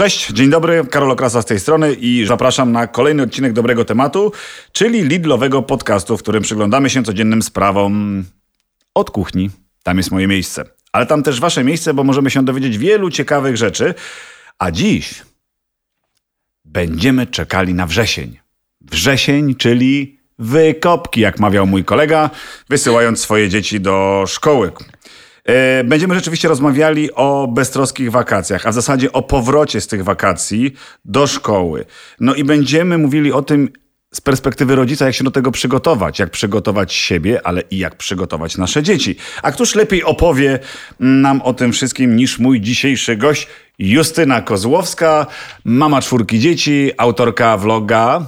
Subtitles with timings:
[0.00, 4.32] Cześć, dzień dobry, Karol Okrasa z tej strony i zapraszam na kolejny odcinek Dobrego Tematu,
[4.72, 8.24] czyli Lidlowego podcastu, w którym przyglądamy się codziennym sprawom
[8.94, 9.50] od kuchni.
[9.82, 10.64] Tam jest moje miejsce.
[10.92, 13.94] Ale tam też wasze miejsce, bo możemy się dowiedzieć wielu ciekawych rzeczy.
[14.58, 15.22] A dziś
[16.64, 18.38] będziemy czekali na wrzesień.
[18.80, 22.30] Wrzesień, czyli wykopki, jak mawiał mój kolega,
[22.68, 24.72] wysyłając swoje dzieci do szkoły.
[25.50, 30.74] E, będziemy rzeczywiście rozmawiali o beztroskich wakacjach, a w zasadzie o powrocie z tych wakacji
[31.04, 31.84] do szkoły.
[32.20, 33.68] No i będziemy mówili o tym
[34.14, 38.56] z perspektywy rodzica, jak się do tego przygotować, jak przygotować siebie, ale i jak przygotować
[38.56, 39.16] nasze dzieci.
[39.42, 40.58] A któż lepiej opowie
[41.00, 45.26] nam o tym wszystkim niż mój dzisiejszy gość, Justyna Kozłowska,
[45.64, 48.26] mama czwórki dzieci, autorka vloga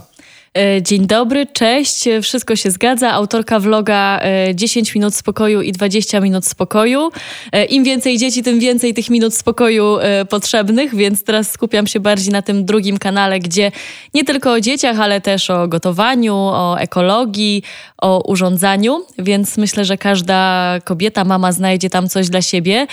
[0.82, 3.12] dzień dobry, cześć, wszystko się zgadza.
[3.12, 4.20] Autorka vloga
[4.54, 7.10] 10 e, minut spokoju i 20 minut spokoju.
[7.52, 9.96] E, Im więcej dzieci, tym więcej tych minut spokoju
[10.30, 13.72] potrzebnych, więc teraz skupiam się bardziej na tym drugim kanale, gdzie
[14.14, 17.62] nie tylko o dzieciach, ale też o gotowaniu, o ekologii,
[17.98, 22.86] o urządzaniu, więc myślę, że każda kobieta, mama znajdzie tam coś dla siebie.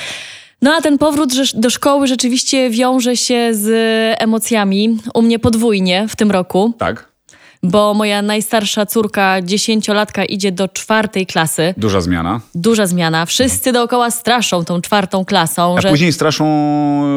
[0.61, 3.67] No a ten powrót do szkoły rzeczywiście wiąże się z
[4.21, 4.97] emocjami.
[5.13, 6.73] U mnie podwójnie w tym roku.
[6.77, 7.09] Tak
[7.63, 11.73] bo moja najstarsza córka, dziesięciolatka, idzie do czwartej klasy.
[11.77, 12.41] Duża zmiana.
[12.55, 13.25] Duża zmiana.
[13.25, 15.77] Wszyscy dookoła straszą tą czwartą klasą.
[15.77, 15.89] A że...
[15.89, 16.45] później straszą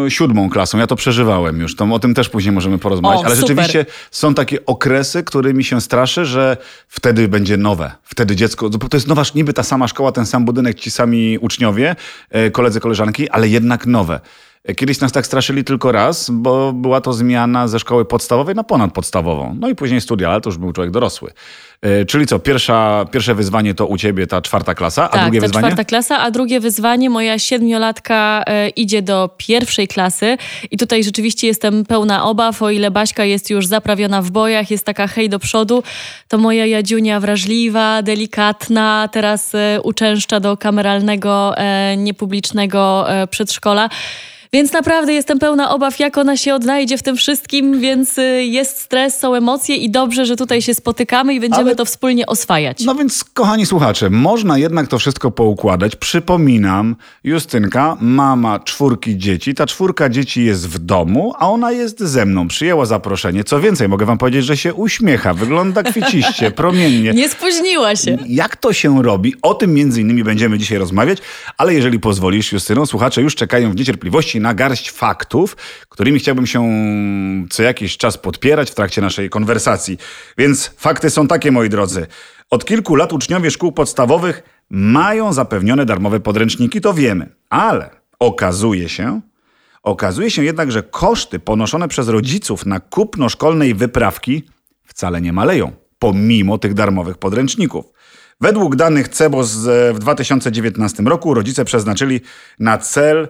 [0.09, 0.79] siódmą klasą.
[0.79, 1.77] Ja to przeżywałem już.
[1.77, 3.21] To, o tym też później możemy porozmawiać.
[3.21, 3.49] O, Ale super.
[3.49, 6.57] rzeczywiście są takie okresy, którymi się straszy, że
[6.89, 7.93] wtedy będzie nowe.
[8.03, 8.71] Wtedy dziecko...
[8.71, 11.97] To jest nowa, niby ta sama szkoła, ten sam budynek, ci sami uczniowie,
[12.31, 14.21] e, koledzy, koleżanki, ale jednak nowe.
[14.77, 19.57] Kiedyś nas tak straszyli tylko raz, bo była to zmiana ze szkoły podstawowej na ponadpodstawową.
[19.61, 21.33] No i później studia, ale to już był człowiek dorosły.
[21.81, 25.41] E, czyli co, pierwsza, pierwsze wyzwanie to u ciebie ta czwarta klasa, a tak, drugie
[25.41, 25.67] ta wyzwanie?
[25.67, 30.37] czwarta klasa, a drugie wyzwanie, moja siedmiolatka e, idzie do pierwszej klasy
[30.71, 34.87] i tutaj rzeczywiście jestem pełna obaw, o ile Baśka jest już zaprawiona w bojach, jest
[34.87, 35.83] taka hej do przodu,
[36.29, 41.55] to moja Jadziunia wrażliwa, delikatna, teraz e, uczęszcza do kameralnego,
[41.97, 43.89] niepublicznego przedszkola.
[44.55, 48.79] Więc naprawdę jestem pełna obaw, jak ona się odnajdzie w tym wszystkim, więc y, jest
[48.81, 51.77] stres, są emocje i dobrze, że tutaj się spotykamy i będziemy Ale...
[51.77, 52.85] to wspólnie oswajać.
[52.85, 55.97] No więc, kochani słuchacze, można jednak to wszystko poukładać.
[55.97, 59.55] Przypominam, Justynka, mama czwórki dzieci.
[59.55, 62.49] Ta czwórka dzieci jest w domu, a ona jest ze mną.
[62.49, 63.45] Przyjęła zaproszenie.
[63.45, 67.13] Co więcej, mogę wam powiedzieć, że się uśmiecha, wygląda kwiciście, promiennie.
[67.13, 68.19] Nie spóźniła się.
[68.27, 69.35] Jak to się robi?
[69.43, 71.19] O tym między innymi będziemy dzisiaj rozmawiać,
[71.59, 75.57] ale jeżeli pozwolisz, Justyną, słuchacze już czekają w niecierpliwości na garść faktów,
[75.89, 76.71] którymi chciałbym się
[77.51, 79.99] co jakiś czas podpierać w trakcie naszej konwersacji.
[80.39, 82.07] Więc fakty są takie, moi drodzy.
[82.51, 87.35] Od kilku lat uczniowie szkół podstawowych mają zapewnione darmowe podręczniki, to wiemy.
[87.51, 89.21] Ale okazuje się,
[89.83, 94.43] okazuje się jednak, że koszty ponoszone przez rodziców na kupno szkolnej wyprawki
[94.85, 97.85] wcale nie maleją, pomimo tych darmowych podręczników.
[98.41, 99.57] Według danych CEBOS
[99.93, 102.21] w 2019 roku rodzice przeznaczyli
[102.59, 103.29] na cel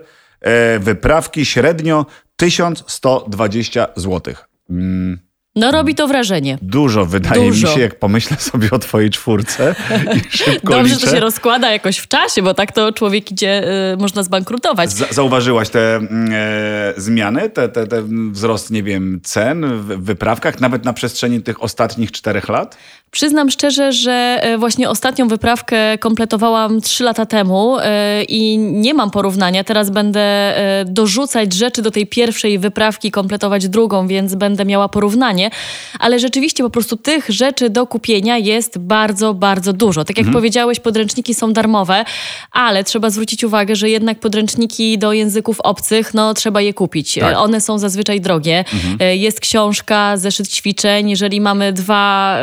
[0.81, 4.35] wyprawki średnio 1120 zł.
[4.71, 5.32] Mm.
[5.57, 6.59] No robi to wrażenie.
[6.63, 7.69] Dużo wydaje Dużo.
[7.69, 9.75] mi się, jak pomyślę sobie o twojej czwórce
[10.17, 11.07] i szybko Dobrze, liczę.
[11.07, 13.63] to się rozkłada jakoś w czasie, bo tak to człowiek idzie,
[13.93, 14.91] y, można zbankrutować.
[14.91, 18.03] zauważyłaś te e, zmiany, te, te, te
[18.33, 22.77] wzrost, nie wiem, cen w wyprawkach, nawet na przestrzeni tych ostatnich czterech lat?
[23.11, 29.11] Przyznam szczerze, że e, właśnie ostatnią wyprawkę kompletowałam trzy lata temu e, i nie mam
[29.11, 29.65] porównania.
[29.65, 30.23] Teraz będę
[30.87, 35.42] dorzucać rzeczy do tej pierwszej wyprawki, kompletować drugą, więc będę miała porównanie.
[35.99, 40.05] Ale rzeczywiście po prostu tych rzeczy do kupienia jest bardzo, bardzo dużo.
[40.05, 40.35] Tak jak mhm.
[40.35, 42.05] powiedziałeś, podręczniki są darmowe,
[42.51, 47.15] ale trzeba zwrócić uwagę, że jednak podręczniki do języków obcych, no trzeba je kupić.
[47.15, 47.37] Tak.
[47.37, 48.65] One są zazwyczaj drogie.
[48.75, 49.19] Mhm.
[49.19, 51.11] Jest książka, zeszyt ćwiczeń.
[51.11, 52.39] Jeżeli mamy dwa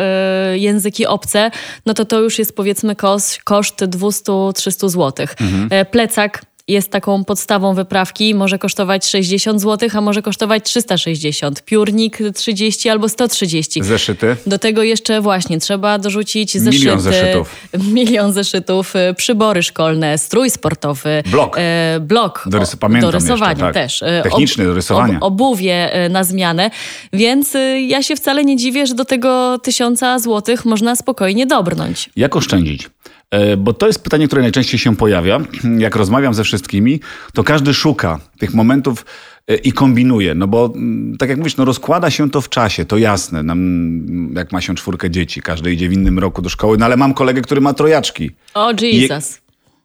[0.53, 1.51] języki obce,
[1.85, 5.27] no to to już jest powiedzmy koszt, koszt 200-300 zł.
[5.41, 5.85] Mhm.
[5.85, 11.61] Plecak jest taką podstawą wyprawki, może kosztować 60 zł, a może kosztować 360.
[11.61, 13.83] Piórnik 30 albo 130.
[13.83, 14.35] Zeszyty?
[14.47, 16.77] Do tego jeszcze właśnie trzeba dorzucić zeszyty.
[16.77, 17.55] Milion zeszytów.
[17.93, 21.23] Milion zeszytów, y, przybory szkolne, strój sportowy.
[21.31, 21.57] Blok.
[21.59, 22.43] E, blok.
[22.45, 23.73] Do, rys pamiętam do rysowania jeszcze, tak.
[23.73, 24.03] też.
[24.03, 25.19] E, Techniczny do rysowania.
[25.19, 26.71] Ob, obuwie na zmianę.
[27.13, 27.53] Więc
[27.87, 32.09] ja się wcale nie dziwię, że do tego tysiąca złotych można spokojnie dobrnąć.
[32.15, 32.89] Jak oszczędzić?
[33.31, 35.39] E, bo to jest pytanie, które najczęściej się pojawia.
[35.77, 36.99] Jak rozmawiam ze wszystkimi,
[37.33, 39.05] to każdy szuka tych momentów
[39.47, 40.35] e, i kombinuje.
[40.35, 43.43] No bo mm, tak jak mówisz, no rozkłada się to w czasie, to jasne.
[43.43, 46.97] Nam, jak ma się czwórkę dzieci, każdy idzie w innym roku do szkoły, no ale
[46.97, 48.31] mam kolegę, który ma trojaczki.
[48.53, 49.41] O, Jesus.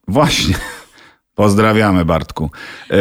[0.08, 0.55] Właśnie.
[1.35, 2.50] Pozdrawiamy, Bartku.
[2.90, 2.97] E,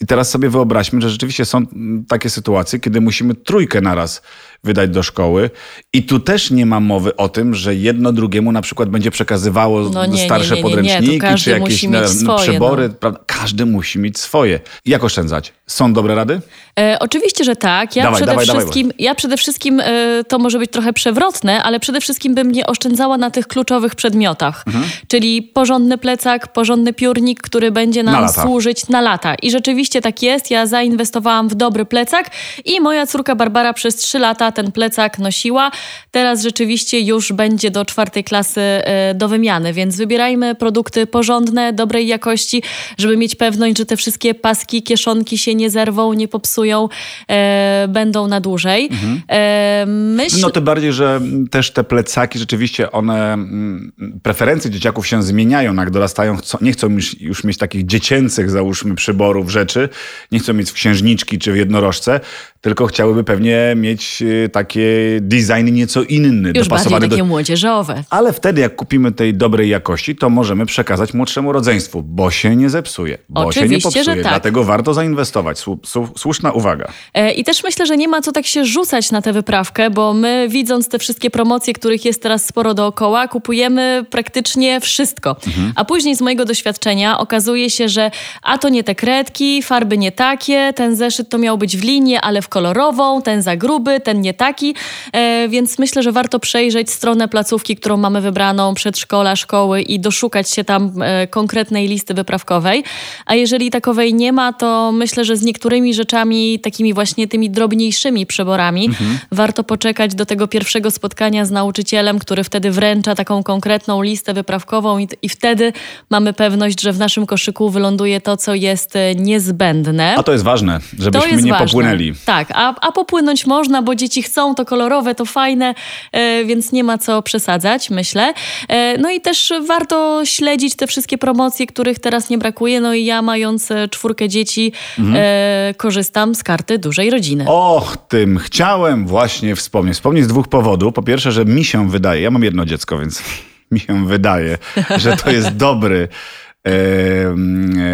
[0.00, 4.22] I teraz sobie wyobraźmy, że rzeczywiście są mm, takie sytuacje, kiedy musimy trójkę naraz
[4.64, 5.50] wydać do szkoły
[5.92, 9.80] i tu też nie ma mowy o tym, że jedno drugiemu na przykład będzie przekazywało
[9.80, 12.90] No nie, starsze nie, nie, podręczniki, czy jakieś na- swoje, przebory.
[13.02, 13.12] no.
[13.26, 14.60] Każdy musi mieć swoje.
[14.86, 15.52] Jak oszczędzać?
[15.66, 16.40] Są dobre rady?
[16.80, 17.96] E, oczywiście, że tak.
[17.96, 21.62] Ja Dawaj, przede dawaj, dawaj, wszystkim, ja przede wszystkim e, to może być trochę przewrotne,
[21.62, 24.64] ale przede wszystkim bym nie oszczędzała na tych kluczowych przedmiotach.
[24.66, 24.84] Mhm.
[25.08, 28.42] Czyli porządny plecak, porządny piórnik, który będzie Na nam lata.
[28.42, 29.34] służyć na lata.
[29.34, 30.50] I rzeczywiście tak jest.
[30.50, 32.30] Ja zainwestowałam w dobry plecak
[32.64, 35.70] i moja córka Barbara przez trzy lata ten plecak nosiła.
[36.10, 42.06] Teraz rzeczywiście już będzie do czwartej klasy e, do wymiany, więc wybierajmy produkty porządne, dobrej
[42.06, 42.62] jakości,
[42.98, 46.88] żeby mieć pewność, że te wszystkie paski, kieszonki się nie zerwą, nie popsują,
[47.30, 48.90] e, będą na dłużej.
[49.28, 50.40] E, myśl...
[50.40, 53.92] No tym bardziej, że też te plecaki rzeczywiście one, mm,
[54.22, 58.94] preferencje dzieciaków się zmieniają, jak dorastają, chcą, nie chcą już, już mieć takich dziecięcych, załóżmy,
[58.94, 59.88] przyborów, rzeczy,
[60.32, 62.20] nie chcą mieć w księżniczki czy w jednorożce,
[62.60, 64.82] tylko chciałyby pewnie mieć y, takie
[65.20, 67.24] design nieco inny, już bardziej dopasowany takie do...
[67.24, 68.04] młodzieżowe.
[68.10, 72.70] Ale wtedy, jak kupimy tej dobrej jakości, to możemy przekazać młodszemu rodzeństwu, bo się nie
[72.70, 74.04] zepsuje, bo się nie Oczywiście, popsuje.
[74.04, 74.22] że tak.
[74.32, 75.58] Dlatego warto zainwestować.
[75.58, 76.88] Słu- słu- Słuszna uwaga.
[77.14, 80.12] E, I też myślę, że nie ma co tak się rzucać na tę wyprawkę, bo
[80.14, 85.36] my widząc te wszystkie promocje, których jest teraz sporo dookoła, kupujemy praktycznie wszystko.
[85.74, 88.10] A później z mojego doświadczenia okazuje się, że
[88.42, 92.20] a to nie te kredki, farby nie takie, ten zeszyt to miał być w linię,
[92.20, 94.74] ale w kolorową, ten za gruby, ten nie taki.
[95.12, 100.50] E, więc myślę, że warto przejrzeć stronę placówki, którą mamy wybraną, przedszkola, szkoły i doszukać
[100.50, 102.84] się tam e, konkretnej listy wyprawkowej.
[103.26, 108.26] A jeżeli takowej nie ma, to myślę, że z niektórymi rzeczami, takimi właśnie tymi drobniejszymi
[108.26, 108.90] przyborami,
[109.32, 114.98] warto poczekać do tego pierwszego spotkania z nauczycielem, który wtedy wręcza taką konkretną listę wyprawkową
[114.98, 115.72] i, i wtedy
[116.10, 120.14] mamy pewność, że w naszym koszyku wyląduje to, co jest e, niezbędne.
[120.16, 121.66] A to jest ważne, żebyśmy jest nie ważne.
[121.66, 122.14] popłynęli.
[122.24, 125.74] Tak, a, a popłynąć można, bo dzieci chcą, to kolorowe, to fajne,
[126.12, 128.34] e, więc nie ma co przesadzać, myślę.
[128.68, 132.80] E, no i też warto śledzić te wszystkie promocje, których teraz nie brakuje.
[132.80, 135.74] No i ja mając e, czwórkę dzieci, Mhm.
[135.74, 137.44] korzystam z karty dużej rodziny.
[137.48, 139.94] Och, tym chciałem właśnie wspomnieć.
[139.94, 140.94] Wspomnieć z dwóch powodów.
[140.94, 143.22] Po pierwsze, że mi się wydaje, ja mam jedno dziecko, więc
[143.72, 144.58] mi się wydaje,
[144.96, 146.08] że to jest dobry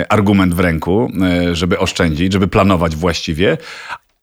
[0.08, 1.10] argument w ręku,
[1.52, 3.58] żeby oszczędzić, żeby planować właściwie.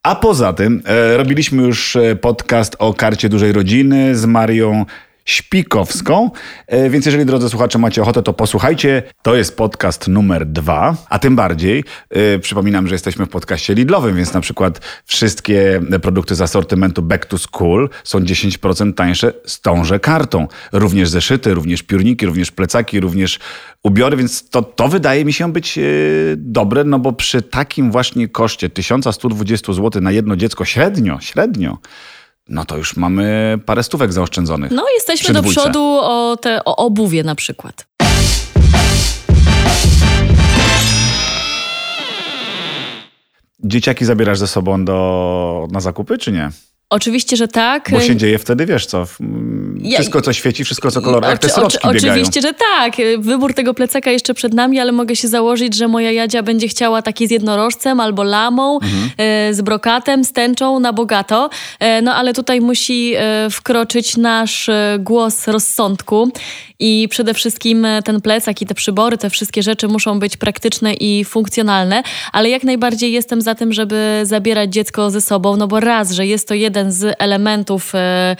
[0.04, 4.86] A poza tym e, robiliśmy już e, podcast o karcie dużej rodziny z Marią
[5.26, 6.32] Śpikowską,
[6.72, 9.04] E, więc jeżeli drodzy słuchacze macie ochotę, to posłuchajcie.
[9.22, 14.16] To jest podcast numer dwa, a tym bardziej e, przypominam, że jesteśmy w podcaście Lidlowym,
[14.16, 20.00] więc na przykład wszystkie produkty z asortymentu Back to School są 10% tańsze z tąże
[20.00, 20.48] kartą.
[20.72, 23.40] Również zeszyty, również piórniki, również plecaki, również
[23.84, 25.82] ubiory, więc to, to wydaje mi się być e,
[26.38, 31.78] dobre, no bo przy takim właśnie koszcie 1120 zł na jedno dziecko średnio, średnio,
[32.50, 34.72] no to już mamy parę stówek zaoszczędzonych.
[34.72, 37.88] No jesteśmy do przodu o, te, o obuwie na przykład.
[43.64, 46.50] Dzieciaki zabierasz ze sobą do, na zakupy, czy nie?
[46.96, 47.90] Oczywiście, że tak.
[47.92, 49.06] Bo się dzieje wtedy, wiesz co,
[49.82, 52.14] Ja- wszystko co świeci, wszystko co kolorowe, jak te sroczki oczy- biegają.
[52.14, 52.94] Oczywiście, że tak.
[53.20, 57.02] Wybór tego plecaka jeszcze przed nami, ale mogę się założyć, że moja Jadzia będzie chciała
[57.02, 59.10] taki z jednorożcem albo lamą, Mhm.
[59.18, 61.50] e, z brokatem, z tęczą na bogato.
[61.80, 64.70] E, no ale tutaj musi e, wkroczyć nasz
[65.00, 66.32] głos rozsądku
[66.82, 70.94] i przede wszystkim e, ten plecak i te przybory, te wszystkie rzeczy muszą być praktyczne
[70.94, 75.80] i funkcjonalne, ale jak najbardziej jestem za tym, żeby zabierać dziecko ze sobą, no bo
[75.80, 78.36] raz, że jest to jeden z elementów e,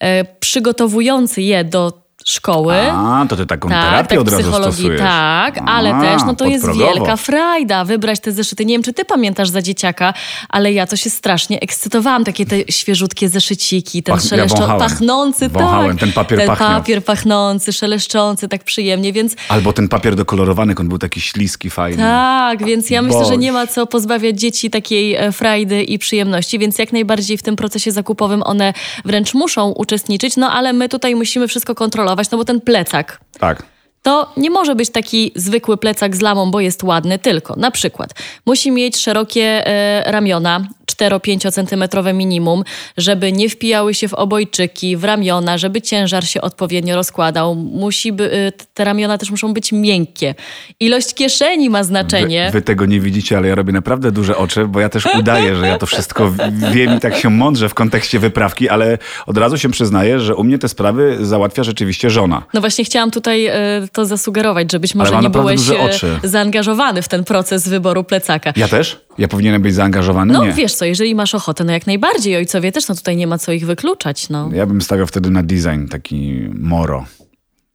[0.00, 2.74] e, przygotowujący je do szkoły.
[2.92, 5.00] A, to ty taką Tak, terapię tak, od razu psychologii, stosujesz.
[5.00, 8.64] tak, ale A, też no to jest wielka frajda wybrać te zeszyty.
[8.64, 10.14] Nie wiem, czy ty pamiętasz za dzieciaka,
[10.48, 12.24] ale ja to się strasznie ekscytowałam.
[12.24, 14.78] Takie te świeżutkie zeszyciki, ten Pach- ja szeleszczo- wąchałem.
[14.88, 16.00] pachnący, Wąchałem, tak.
[16.00, 16.70] ten papier ten pachniał.
[16.80, 21.96] papier pachnący, szeleszczący, tak przyjemnie, więc Albo ten papier dokolorowany, on był taki śliski, fajny.
[22.02, 26.58] tak, więc ja myślę, że nie ma co pozbawiać dzieci takiej e, frajdy i przyjemności,
[26.58, 28.72] więc jak najbardziej w tym procesie zakupowym one
[29.04, 33.64] wręcz muszą uczestniczyć, no ale my tutaj musimy wszystko kontrolować, no bo ten plecak Tak.
[34.02, 38.10] To nie może być taki zwykły plecak z lamą, bo jest ładny, tylko na przykład
[38.46, 40.66] musi mieć szerokie e, ramiona,
[41.00, 42.64] 4-5 centymetrowe minimum,
[42.96, 47.54] żeby nie wpijały się w obojczyki, w ramiona, żeby ciężar się odpowiednio rozkładał.
[47.54, 50.34] Musi by, y, te ramiona też muszą być miękkie.
[50.80, 52.46] Ilość kieszeni ma znaczenie.
[52.46, 55.56] Wy, wy tego nie widzicie, ale ja robię naprawdę duże oczy, bo ja też udaję,
[55.56, 56.32] że ja to wszystko
[56.72, 60.44] wiem i tak się mądrze w kontekście wyprawki, ale od razu się przyznaję, że u
[60.44, 62.42] mnie te sprawy załatwia rzeczywiście żona.
[62.54, 65.60] No właśnie chciałam tutaj y, to zasugerować, że być może nie byłeś
[66.24, 68.52] y, zaangażowany w ten proces wyboru plecaka.
[68.56, 69.00] Ja też?
[69.18, 70.32] Ja powinienem być zaangażowany?
[70.32, 70.52] No nie.
[70.52, 72.36] wiesz co, jeżeli masz ochotę, no jak najbardziej.
[72.36, 74.28] Ojcowie też, no tutaj nie ma co ich wykluczać.
[74.28, 74.50] No.
[74.52, 77.04] Ja bym stawiał wtedy na design taki moro.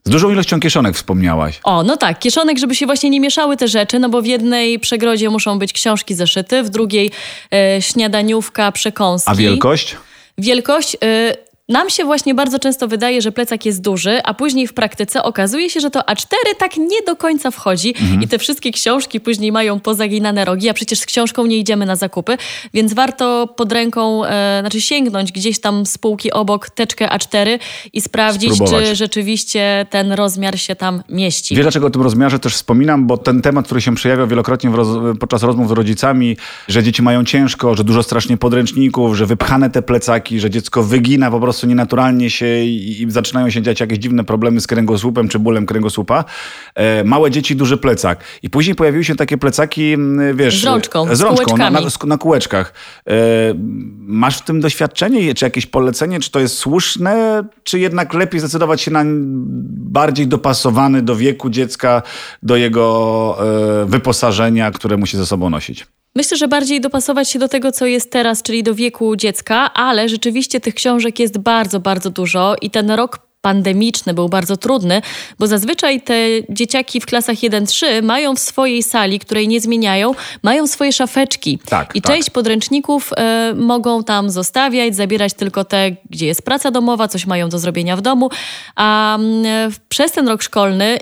[0.06, 1.60] Z dużą ilością kieszonek wspomniałaś.
[1.64, 4.80] O, no tak, kieszonek, żeby się właśnie nie mieszały te rzeczy, no bo w jednej
[4.80, 7.12] przegrodzie muszą być książki zeszyty, w drugiej
[7.54, 9.32] e, śniadaniówka, przekąski.
[9.32, 9.98] A wielkość?
[10.38, 10.98] Wielkość...
[11.04, 11.36] E,
[11.70, 15.70] nam się właśnie bardzo często wydaje, że plecak jest duży, a później w praktyce okazuje
[15.70, 18.22] się, że to A4 tak nie do końca wchodzi mhm.
[18.22, 21.96] i te wszystkie książki później mają pozaginane rogi, a przecież z książką nie idziemy na
[21.96, 22.38] zakupy,
[22.74, 27.60] więc warto pod ręką, e, znaczy sięgnąć gdzieś tam z półki obok teczkę A4
[27.94, 28.86] i sprawdzić, Spróbować.
[28.86, 31.56] czy rzeczywiście ten rozmiar się tam mieści.
[31.56, 34.88] Wiesz, dlaczego o tym rozmiarze też wspominam, bo ten temat, który się przejawia wielokrotnie roz
[35.20, 39.82] podczas rozmów z rodzicami, że dzieci mają ciężko, że dużo strasznie podręczników, że wypchane te
[39.82, 43.98] plecaki, że dziecko wygina po prostu prostu nienaturalnie się i, i, zaczynają się dziać jakieś
[43.98, 46.26] dziwne problemy z kręgosłupem czy bólem kręgosłupa.
[46.76, 48.24] E, małe dzieci, duży plecak.
[48.44, 49.98] I później pojawiły się takie plecaki,
[50.34, 50.62] wiesz...
[50.62, 52.74] Z rączką, z, rączką na, na, na, kółeczkach.
[53.08, 53.14] E,
[54.00, 58.82] masz w tym doświadczenie, czy jakieś polecenie, czy to jest słuszne, czy jednak lepiej zdecydować
[58.82, 59.04] się na
[59.96, 62.02] bardziej dopasowany do wieku dziecka,
[62.44, 63.38] do jego
[63.82, 65.88] e, wyposażenia, które musi ze sobą nosić?
[66.16, 70.10] Myślę, że bardziej dopasować się do tego, co jest teraz, czyli do wieku dziecka, ale
[70.10, 75.02] rzeczywiście tych książek jest bardzo, bardzo dużo i ten rok pandemiczny był bardzo trudny,
[75.40, 76.16] bo zazwyczaj te
[76.50, 81.60] dzieciaki w klasach 1-3 mają w swojej sali, której nie zmieniają, mają swoje szafeczki.
[81.66, 82.12] Tak, I tak.
[82.14, 83.12] część podręczników
[83.52, 87.96] y, mogą tam zostawiać, zabierać tylko te, gdzie jest praca domowa, coś mają do zrobienia
[87.98, 88.30] w domu.
[88.76, 89.22] A y,
[89.90, 91.00] przez ten rok szkolny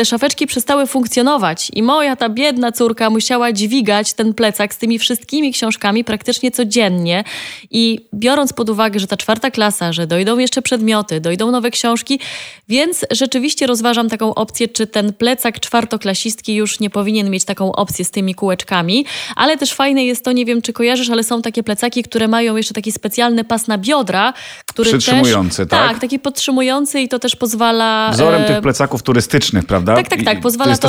[0.00, 4.98] te szafeczki przestały funkcjonować i moja ta biedna córka musiała dźwigać ten plecak z tymi
[4.98, 7.24] wszystkimi książkami praktycznie codziennie.
[7.70, 12.20] I biorąc pod uwagę, że ta czwarta klasa, że dojdą jeszcze przedmioty, dojdą nowe książki,
[12.68, 18.04] więc rzeczywiście rozważam taką opcję, czy ten plecak czwartoklasistki już nie powinien mieć taką opcję
[18.04, 19.06] z tymi kółeczkami.
[19.36, 22.56] Ale też fajne jest to, nie wiem czy kojarzysz, ale są takie plecaki, które mają
[22.56, 24.32] jeszcze taki specjalny pas na biodra,
[24.66, 25.88] który Przytrzymujący, też, tak?
[25.88, 28.10] Tak, taki podtrzymujący i to też pozwala...
[28.12, 28.44] Wzorem e...
[28.44, 29.89] tych plecaków turystycznych, prawda?
[29.94, 30.10] Prawda?
[30.10, 30.42] Tak, tak, tak.
[30.42, 30.88] Pozwala to, jest to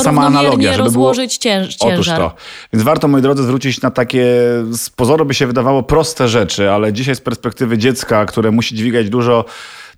[0.51, 1.55] żeby rozłożyć było...
[1.55, 1.93] ciężar.
[1.93, 2.34] Otóż to.
[2.74, 4.25] Więc warto, moi drodzy, zwrócić na takie
[4.72, 9.10] z pozoru by się wydawało proste rzeczy, ale dzisiaj z perspektywy dziecka, które musi dźwigać
[9.10, 9.46] dużo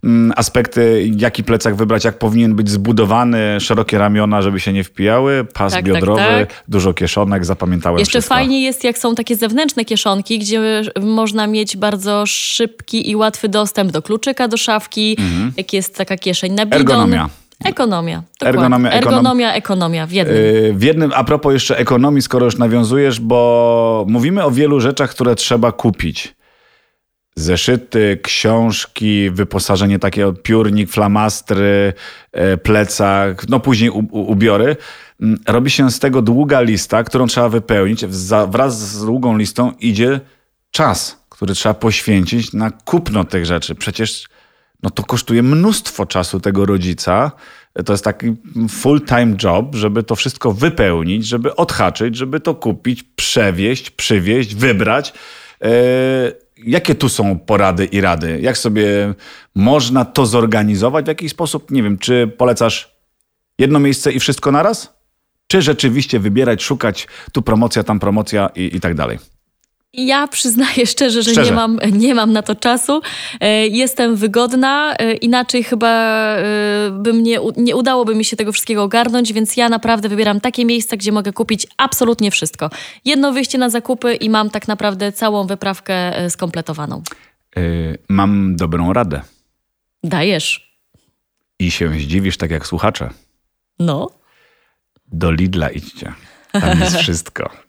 [0.04, 5.46] mm, aspekty, jaki plecak wybrać, jak powinien być zbudowany, szerokie ramiona, żeby się nie wpijały,
[5.54, 6.64] pas tak, tak biodrowy, tak, tak.
[6.68, 8.36] dużo kieszonek, zapamiętałem Jeszcze wszystko.
[8.36, 13.92] fajnie jest, jak są takie zewnętrzne kieszonki, gdzie można mieć bardzo szybki i łatwy dostęp
[13.92, 15.52] do kluczyka, do szafki, mhm.
[15.58, 16.80] jak jest taka kieszeń na bidon.
[16.80, 17.30] Ergonomia.
[17.66, 18.24] Ekonomia.
[18.42, 20.38] Ergonomia, Ergonomia, ekonomia w jednym.
[20.38, 21.12] Yy, w jednym.
[21.16, 26.36] A propos jeszcze ekonomii, skoro już nawiązujesz, bo mówimy o wielu rzeczach, które trzeba kupić.
[27.36, 31.94] Zeszyty, książki, wyposażenie takie, piórnik, flamastry,
[32.32, 34.76] e, plecak, no później ubiory.
[35.22, 38.06] Mm, robi się z tego długa lista, którą trzeba wypełnić.
[38.48, 40.20] Wraz z długą listą idzie
[40.72, 43.76] czas, który trzeba poświęcić na kupno tych rzeczy.
[43.76, 44.28] Przecież
[44.84, 47.32] no to kosztuje mnóstwo czasu tego rodzica.
[47.86, 48.36] To jest taki
[48.70, 55.14] full-time job, żeby to wszystko wypełnić, żeby odhaczyć, żeby to kupić, przewieźć, przywieźć, wybrać.
[55.62, 55.72] E,
[56.58, 58.40] jakie tu są porady i rady?
[58.42, 59.14] Jak sobie
[59.56, 61.06] można to zorganizować?
[61.06, 61.72] W jaki sposób?
[61.72, 62.96] Nie wiem, czy polecasz
[63.60, 64.94] jedno miejsce i wszystko naraz?
[65.48, 69.20] Czy rzeczywiście wybierać, szukać tu promocja, tam promocja i, i tak dalej?
[69.94, 71.52] Ja przyznaję szczerze, że szczerze.
[71.52, 73.02] Nie, mam, nie mam na to czasu.
[73.40, 75.90] E, jestem wygodna, e, inaczej chyba
[76.38, 76.44] e,
[76.92, 80.98] bym nie, nie udałoby mi się tego wszystkiego ogarnąć, więc ja naprawdę wybieram takie miejsca,
[80.98, 82.70] gdzie mogę kupić absolutnie wszystko.
[83.06, 87.04] Jedno wyjście na zakupy i mam tak naprawdę całą wyprawkę skompletowaną.
[87.56, 89.22] Yy, mam dobrą radę.
[90.04, 90.78] Dajesz.
[91.60, 93.10] I się zdziwisz, tak jak słuchacze.
[93.80, 94.10] No.
[95.08, 96.14] Do Lidla idźcie.
[96.52, 97.63] Tam jest wszystko.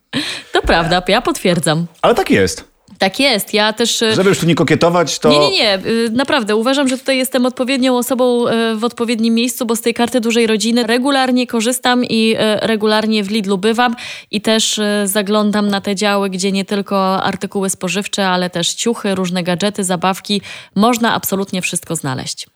[0.52, 1.86] To prawda, ja potwierdzam.
[2.02, 2.74] Ale tak jest.
[2.98, 4.02] Tak jest, ja też...
[4.02, 5.30] E, Żeby już tu nie kokietować, to...
[5.30, 6.56] Nie, nie, nie, y, naprawdę.
[6.56, 10.46] Uważam, że tutaj jestem odpowiednią osobą e, w odpowiednim miejscu, bo z tej karty dużej
[10.46, 13.96] rodziny regularnie korzystam i e, regularnie w Lidlu bywam
[14.30, 19.42] i też zaglądam na te działy, gdzie nie tylko artykuły spożywcze, ale też ciuchy, różne
[19.42, 20.40] gadżety, zabawki.
[20.74, 22.46] Można absolutnie wszystko znaleźć.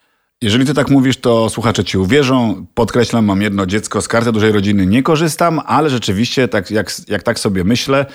[0.42, 2.66] Jeżeli ty tak mówisz, to słuchacze ci uwierzą.
[2.75, 7.23] Podkreślam, mam jedno dziecko z karty dużej rodziny, nie korzystam, ale rzeczywiście, tak, jak, jak
[7.23, 8.07] tak sobie myślę,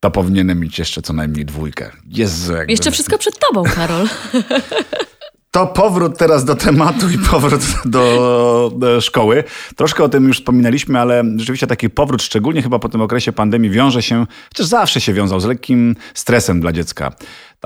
[0.00, 1.90] to powinienem mieć jeszcze co najmniej dwójkę.
[2.06, 2.72] Jezu, jakby...
[2.72, 4.08] Jeszcze wszystko przed tobą, Karol.
[5.56, 9.44] To powrót teraz do tematu i powrót do, do, szkoły.
[9.76, 13.70] Troszkę o tym już wspominaliśmy, ale rzeczywiście taki powrót, szczególnie chyba po tym okresie pandemii,
[13.70, 17.12] wiąże się, chociaż zawsze się wiązał, z lekkim stresem dla dziecka.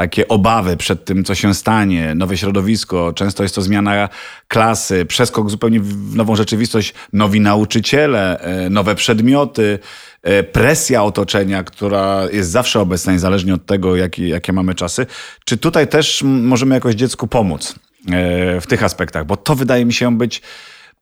[0.01, 4.09] Takie obawy przed tym, co się stanie, nowe środowisko, często jest to zmiana
[4.49, 9.79] klasy, przeskok zupełnie w nową rzeczywistość, nowi nauczyciele, e, nowe przedmioty.
[10.23, 15.07] E, presja otoczenia, która jest zawsze obecna, niezależnie od tego, jakie, mamy czasy.
[15.45, 19.27] Czy tutaj też możemy jakoś dziecku pomóc e, w tych aspektach?
[19.27, 20.43] Bo to wydaje mi się być,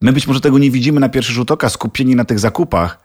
[0.01, 3.01] my być może tego nie widzimy na pierwszy rzut oka, skupieni na tych zakupach,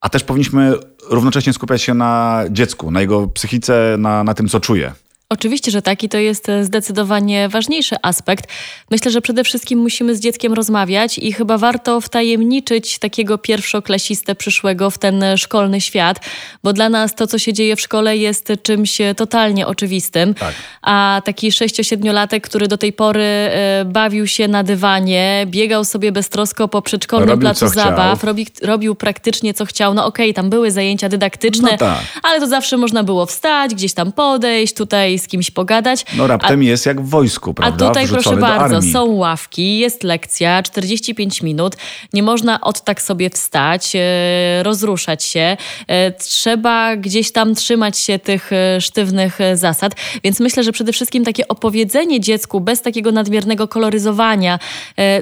[0.00, 0.74] a też powinniśmy
[1.10, 4.92] równocześnie skupiać się na dziecku, na jego psychice, na, na tym, co czuje.
[5.28, 8.46] Oczywiście, że tak i to jest e, zdecydowanie ważniejszy aspekt.
[8.90, 14.90] Myślę, że przede wszystkim musimy z dzieckiem rozmawiać i chyba warto wtajemniczyć takiego pierwszoklasistę przyszłego
[14.90, 16.20] w ten szkolny świat,
[16.64, 20.34] bo dla nas to, co się dzieje w szkole jest czymś totalnie oczywistym.
[20.34, 20.54] Tak.
[20.82, 26.68] A taki 6-7-latek, który do tej pory e, bawił się na dywanie, biegał sobie beztrosko
[26.68, 29.94] po przedszkolnym robił, placu zabaw, robi, robił praktycznie co chciał.
[29.94, 31.98] No okej, okay, tam były zajęcia dydaktyczne, no tak.
[32.22, 36.04] ale to zawsze można było wstać, gdzieś tam podejść, tutaj z kimś pogadać.
[36.16, 37.86] No raptem a, jest jak w wojsku, prawda?
[37.86, 41.76] A tutaj proszę bardzo, są ławki, jest lekcja, 45 minut,
[42.12, 45.56] nie można od tak sobie wstać, e, rozruszać się,
[45.86, 49.92] e, trzeba gdzieś tam trzymać się tych e, sztywnych zasad,
[50.24, 54.58] więc myślę, że przede wszystkim takie opowiedzenie dziecku bez takiego nadmiernego koloryzowania,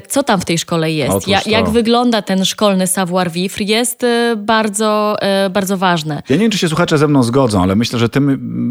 [0.07, 4.05] co tam w tej szkole jest, ja, jak wygląda ten szkolny savoir-vivre jest
[4.37, 5.17] bardzo,
[5.49, 6.23] bardzo ważne.
[6.29, 8.19] Ja nie wiem, czy się słuchacze ze mną zgodzą, ale myślę, że ty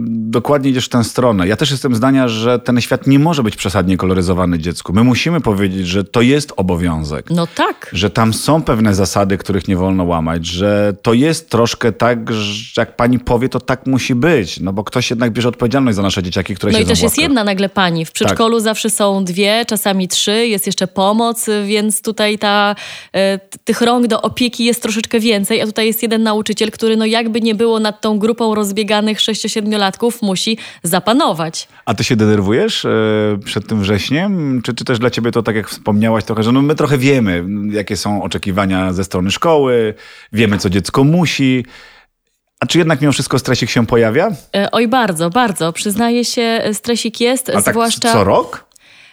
[0.09, 1.49] dokładnie idziesz w tę stronę.
[1.49, 4.93] Ja też jestem zdania, że ten świat nie może być przesadnie koloryzowany dziecku.
[4.93, 7.31] My musimy powiedzieć, że to jest obowiązek.
[7.31, 7.91] No tak.
[7.93, 12.83] Że tam są pewne zasady, których nie wolno łamać, że to jest troszkę tak, że
[12.83, 14.61] jak pani powie, to tak musi być.
[14.61, 17.03] No bo ktoś jednak bierze odpowiedzialność za nasze dzieciaki, które no się No i też
[17.03, 18.05] jest jedna nagle pani.
[18.05, 18.65] W przedszkolu tak.
[18.65, 22.77] zawsze są dwie, czasami trzy, jest jeszcze pomoc, więc tutaj ta,
[23.13, 27.07] e, tych rąk do opieki jest troszeczkę więcej, a tutaj jest jeden nauczyciel, który no
[27.07, 30.59] jakby nie było nad tą grupą rozbieganych 6-7-latków musi
[31.05, 31.69] zapanować.
[31.85, 32.89] A ty się denerwujesz e,
[33.45, 34.63] przed tym wrześniem?
[34.63, 37.45] Czy, czy też dla ciebie to, tak jak wspomniałaś trochę, że no my trochę wiemy,
[37.71, 39.95] jakie są oczekiwania ze strony szkoły,
[40.33, 41.65] wiemy, co dziecko musi.
[42.61, 44.31] A czy jednak mimo wszystko stresik się pojawia?
[44.57, 45.73] E, oj, bardzo, bardzo.
[45.73, 48.13] Przyznaję się, stresik jest, A tak zwłaszcza...
[48.13, 48.65] co rok?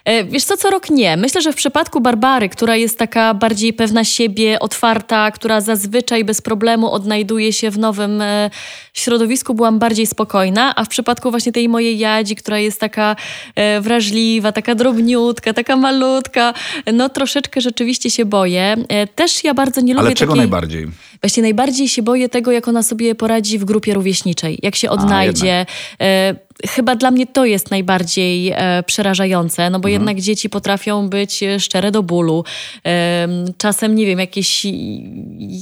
[0.06, 1.18] E, wiesz co, co rok nie.
[1.18, 6.42] Myślę, że w przypadku Barbary, która jest taka bardziej pewna siebie, otwarta, która zazwyczaj bez
[6.42, 8.50] problemu odnajduje się w nowym e,
[8.94, 13.16] środowisku, byłam bardziej spokojna, a w przypadku właśnie tej mojej Jadzi, która jest taka
[13.56, 16.54] e, wrażliwa, taka drobniutka, taka malutka,
[16.94, 18.76] no troszeczkę rzeczywiście się boję.
[19.16, 20.42] Też ja bardzo nie lubię Ale czego takiej...
[20.42, 20.88] najbardziej?
[21.22, 25.66] Właśnie najbardziej się boję tego, jak ona sobie poradzi w grupie rówieśniczej, jak się odnajdzie.
[26.00, 29.94] A, chyba dla mnie to jest najbardziej e, przerażające, no bo mhm.
[29.94, 32.44] jednak dzieci potrafią być e, szczere do bólu.
[32.86, 34.66] E, czasem, nie wiem, jakiś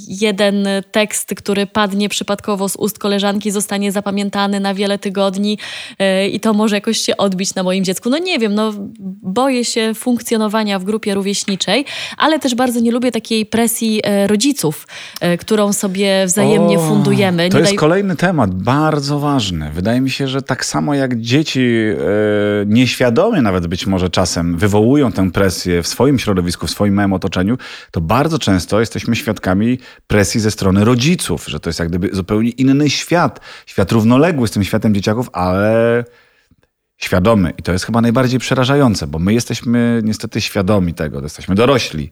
[0.07, 5.57] jeden tekst, który padnie przypadkowo z ust koleżanki, zostanie zapamiętany na wiele tygodni
[5.99, 8.09] e, i to może jakoś się odbić na moim dziecku.
[8.09, 8.73] No nie wiem, no
[9.21, 11.85] boję się funkcjonowania w grupie rówieśniczej,
[12.17, 14.87] ale też bardzo nie lubię takiej presji e, rodziców,
[15.21, 17.49] e, którą sobie wzajemnie o, fundujemy.
[17.49, 17.77] To nie jest daj...
[17.77, 19.71] kolejny temat, bardzo ważny.
[19.71, 24.57] Wydaje mi się, że tak samo samo jak dzieci e, nieświadomie nawet być może czasem
[24.57, 27.57] wywołują tę presję w swoim środowisku, w swoim małym otoczeniu,
[27.91, 32.49] to bardzo często jesteśmy świadkami presji ze strony rodziców, że to jest jak gdyby zupełnie
[32.49, 36.03] inny świat, świat równoległy z tym światem dzieciaków, ale
[36.97, 37.53] świadomy.
[37.57, 42.11] I to jest chyba najbardziej przerażające, bo my jesteśmy niestety świadomi tego, jesteśmy dorośli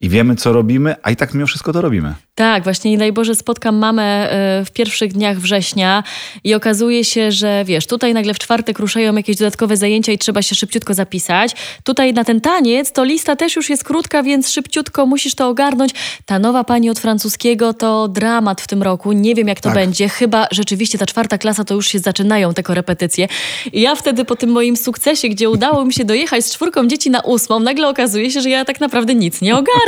[0.00, 2.14] i wiemy, co robimy, a i tak mimo wszystko to robimy.
[2.34, 6.02] Tak, właśnie nie daj Boże spotkam mamę e, w pierwszych dniach września
[6.44, 10.42] i okazuje się, że wiesz, tutaj nagle w czwartek ruszają jakieś dodatkowe zajęcia i trzeba
[10.42, 11.56] się szybciutko zapisać.
[11.84, 15.92] Tutaj na ten taniec to lista też już jest krótka, więc szybciutko musisz to ogarnąć.
[16.24, 19.12] Ta nowa pani od francuskiego to dramat w tym roku.
[19.12, 19.74] Nie wiem, jak to tak.
[19.74, 20.08] będzie.
[20.08, 23.28] Chyba rzeczywiście ta czwarta klasa to już się zaczynają te korepetycje.
[23.72, 27.10] I ja wtedy po tym moim sukcesie, gdzie udało mi się dojechać z czwórką dzieci
[27.10, 29.86] na ósmą, nagle okazuje się, że ja tak naprawdę nic nie ogarniam.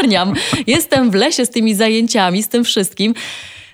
[0.67, 3.15] Jestem w lesie z tymi zajęciami z tym wszystkim.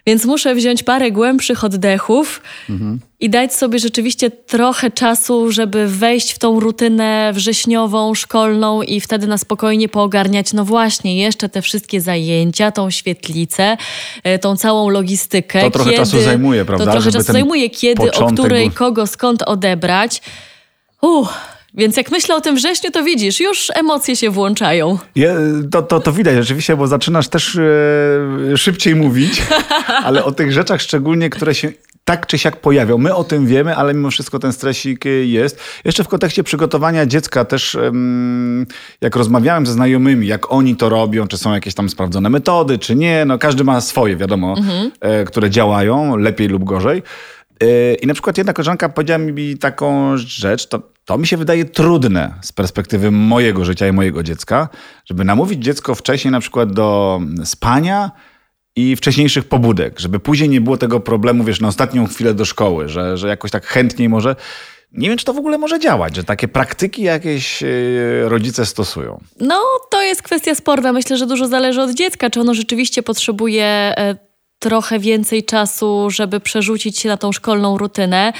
[0.06, 3.00] Więc muszę wziąć parę głębszych oddechów mhm.
[3.20, 9.26] i dać sobie rzeczywiście trochę czasu, żeby wejść w tą rutynę wrześniową, szkolną i wtedy
[9.26, 13.76] na spokojnie poogarniać, no właśnie, jeszcze te wszystkie zajęcia, tą świetlicę,
[14.24, 15.60] e, tą całą logistykę.
[15.60, 16.84] To trochę kiedy, czasu zajmuje, prawda?
[16.84, 20.22] To trochę czasu zajmuje, kiedy, o której, kogo, skąd odebrać.
[21.02, 21.53] Uff.
[21.74, 24.98] Więc jak myślę o tym wrześniu, to widzisz, już emocje się włączają.
[25.14, 25.36] Je,
[25.70, 29.42] to, to, to widać rzeczywiście, bo zaczynasz też e, szybciej mówić,
[30.06, 31.72] ale o tych rzeczach szczególnie, które się
[32.04, 32.98] tak czy siak pojawiał.
[32.98, 35.60] My o tym wiemy, ale mimo wszystko ten stresik jest.
[35.84, 37.76] Jeszcze w kontekście przygotowania dziecka też,
[39.00, 42.94] jak rozmawiałem ze znajomymi, jak oni to robią, czy są jakieś tam sprawdzone metody, czy
[42.94, 44.90] nie, no każdy ma swoje, wiadomo, mhm.
[45.26, 47.02] które działają lepiej lub gorzej.
[47.60, 51.64] E, I na przykład jedna koleżanka powiedziała mi taką rzecz, to, to mi się wydaje
[51.64, 54.68] trudne z perspektywy mojego życia i mojego dziecka,
[55.04, 58.10] żeby namówić dziecko wcześniej na przykład do spania,
[58.76, 62.88] i wcześniejszych pobudek, żeby później nie było tego problemu, wiesz, na ostatnią chwilę do szkoły,
[62.88, 64.36] że, że jakoś tak chętniej może.
[64.92, 67.68] Nie wiem, czy to w ogóle może działać, że takie praktyki jakieś e,
[68.24, 69.20] rodzice stosują.
[69.40, 70.92] No, to jest kwestia sporna.
[70.92, 74.16] Myślę, że dużo zależy od dziecka, czy ono rzeczywiście potrzebuje e,
[74.58, 78.32] trochę więcej czasu, żeby przerzucić się na tą szkolną rutynę.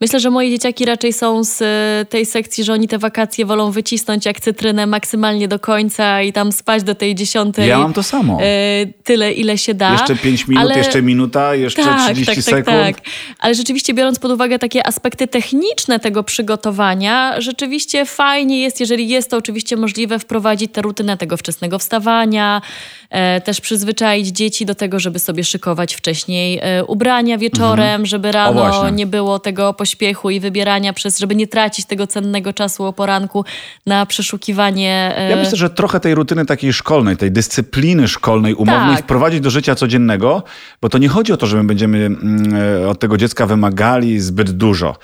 [0.00, 3.70] Myślę, że moje dzieciaki raczej są z e, tej sekcji, że oni te wakacje wolą
[3.70, 7.68] wycisnąć jak cytrynę maksymalnie do końca i tam spać do tej dziesiątej.
[7.68, 8.38] Ja mam to samo.
[8.42, 9.92] E, tyle, ile się da.
[9.92, 10.78] Jeszcze pięć minut, ale...
[10.78, 12.66] jeszcze minuta, jeszcze tak, 30 tak, tak, sekund.
[12.66, 13.04] Tak, tak.
[13.38, 19.30] Ale rzeczywiście biorąc pod uwagę takie aspekty techniczne tego przygotowania, rzeczywiście fajnie jest, jeżeli jest
[19.30, 22.62] to oczywiście możliwe, wprowadzić tę rutynę tego wczesnego wstawania,
[23.10, 28.06] e, też przyzwyczaić dzieci do tego, żeby sobie szykować wcześniej ubrania wieczorem, mhm.
[28.06, 32.52] żeby rano nie było tego poświęcenia pośpiechu i wybierania przez, żeby nie tracić tego cennego
[32.52, 33.44] czasu o poranku
[33.86, 35.14] na przeszukiwanie.
[35.30, 39.04] Ja myślę, że trochę tej rutyny takiej szkolnej, tej dyscypliny szkolnej, umownej tak.
[39.04, 40.42] wprowadzić do życia codziennego,
[40.82, 44.20] bo to nie chodzi o to, że my będziemy mm, e, od tego dziecka wymagali
[44.20, 44.96] zbyt dużo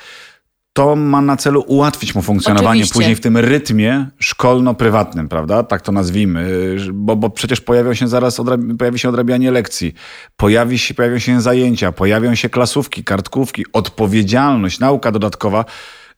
[0.76, 2.94] to ma na celu ułatwić mu funkcjonowanie Oczywiście.
[2.94, 5.62] później w tym rytmie szkolno-prywatnym, prawda?
[5.62, 8.40] Tak to nazwijmy, bo, bo przecież pojawią się zaraz
[8.78, 9.94] pojawi się odrabianie lekcji,
[10.36, 15.64] pojawi się, pojawią się zajęcia, pojawią się klasówki, kartkówki, odpowiedzialność, nauka dodatkowa.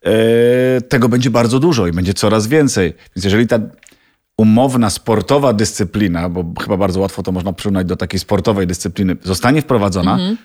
[0.05, 2.94] E, tego będzie bardzo dużo i będzie coraz więcej.
[3.16, 3.59] Więc jeżeli ta
[4.38, 9.62] umowna, sportowa dyscyplina, bo chyba bardzo łatwo to można przyrównać do takiej sportowej dyscypliny, zostanie
[9.62, 10.37] wprowadzona, mhm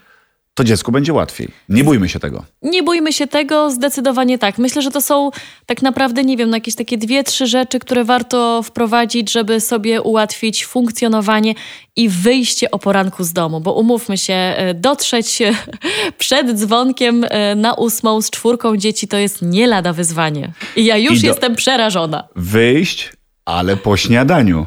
[0.54, 1.48] to dziecku będzie łatwiej.
[1.70, 2.44] Nie bójmy się tego.
[2.62, 4.58] Nie bójmy się tego, zdecydowanie tak.
[4.58, 5.32] Myślę, że to są
[5.66, 10.02] tak naprawdę, nie wiem, no jakieś takie dwie, trzy rzeczy, które warto wprowadzić, żeby sobie
[10.02, 11.56] ułatwić funkcjonowanie
[11.96, 13.60] i wyjście o poranku z domu.
[13.60, 15.40] Bo umówmy się, e, dotrzeć
[16.18, 20.52] przed dzwonkiem e, na ósmą z czwórką dzieci to jest nie lada wyzwanie.
[20.76, 21.28] I ja już I do...
[21.28, 22.28] jestem przerażona.
[22.36, 23.14] Wyjść,
[23.46, 24.66] ale po śniadaniu.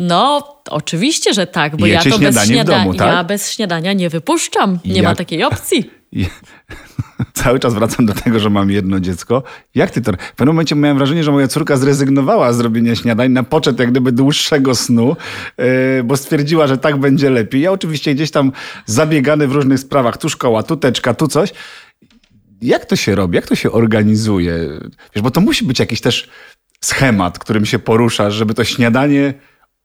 [0.00, 3.08] No, oczywiście, że tak, bo Jecie ja to bez śniadania, domu, tak?
[3.08, 4.78] ja bez śniadania nie wypuszczam.
[4.84, 5.04] Nie Jak...
[5.04, 5.90] ma takiej opcji.
[7.34, 9.42] Cały czas wracam do tego, że mam jedno dziecko.
[9.74, 10.12] Jak ty to?
[10.12, 13.90] W pewnym momencie miałem wrażenie, że moja córka zrezygnowała z robienia śniadań na poczet jak
[13.90, 15.16] gdyby dłuższego snu,
[15.58, 15.64] yy,
[16.04, 17.60] bo stwierdziła, że tak będzie lepiej.
[17.60, 18.52] Ja oczywiście gdzieś tam
[18.86, 21.52] zabiegany w różnych sprawach, tu szkoła, tu teczka, tu coś.
[22.62, 23.36] Jak to się robi?
[23.36, 24.54] Jak to się organizuje?
[25.14, 26.28] Wiesz, bo to musi być jakiś też
[26.80, 29.34] schemat, którym się poruszasz, żeby to śniadanie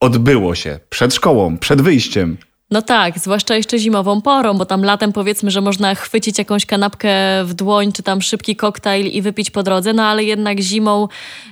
[0.05, 2.37] odbyło się przed szkołą, przed wyjściem.
[2.71, 7.09] No tak, zwłaszcza jeszcze zimową porą, bo tam latem powiedzmy, że można chwycić jakąś kanapkę
[7.43, 11.07] w dłoń, czy tam szybki koktajl i wypić po drodze, no ale jednak zimą,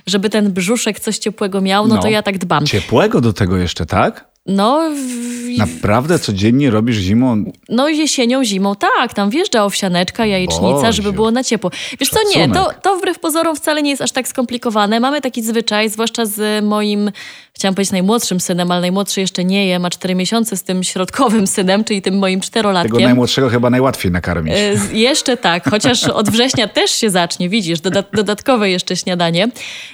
[0.06, 2.66] żeby ten brzuszek coś ciepłego miał, no, no to ja tak dbam.
[2.66, 4.33] Ciepłego do tego jeszcze, tak?
[4.46, 4.90] No.
[4.90, 5.58] W...
[5.58, 7.44] Naprawdę codziennie robisz zimą?
[7.68, 9.14] No jesienią, zimą, tak.
[9.14, 10.92] Tam wjeżdża owsianeczka, jajecznica, Boże.
[10.92, 11.70] żeby było na ciepło.
[12.00, 12.32] Wiesz Szacunek.
[12.32, 15.00] co, nie, to, to wbrew pozorom wcale nie jest aż tak skomplikowane.
[15.00, 17.10] Mamy taki zwyczaj, zwłaszcza z moim
[17.56, 21.46] chciałam powiedzieć najmłodszym synem, ale najmłodszy jeszcze nie je, ma cztery miesiące z tym środkowym
[21.46, 22.92] synem, czyli tym moim czterolatkiem.
[22.92, 24.54] Tego najmłodszego chyba najłatwiej nakarmić.
[24.54, 29.48] E, jeszcze tak, chociaż od września też się zacznie, widzisz, dodat dodatkowe jeszcze śniadanie.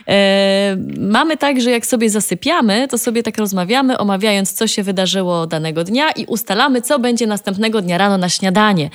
[0.09, 5.47] E, mamy tak, że jak sobie zasypiamy, to sobie tak rozmawiamy, omawiając, co się wydarzyło
[5.47, 8.91] danego dnia i ustalamy, co będzie następnego dnia rano na śniadanie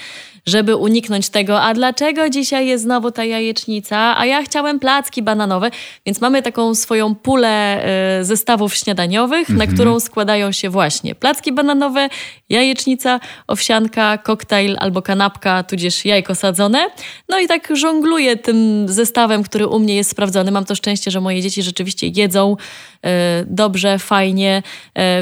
[0.46, 5.72] żeby uniknąć tego, a dlaczego dzisiaj jest znowu ta jajecznica, a ja chciałem placki bananowe,
[6.06, 7.86] więc mamy taką swoją pulę
[8.22, 9.74] y, zestawów śniadaniowych, na mhm.
[9.74, 12.10] którą składają się właśnie placki bananowe,
[12.50, 16.88] jajecznica, owsianka, koktajl albo kanapka, tudzież jajko sadzone.
[17.30, 20.52] No i tak żongluję tym zestawem, który u mnie jest sprawdzony.
[20.52, 23.10] Mam to szczęście, że moje dzieci rzeczywiście jedzą y,
[23.46, 24.64] dobrze, fajnie,